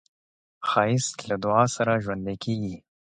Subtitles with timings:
[0.67, 2.75] ښایست له دعا سره ژوندی کېږي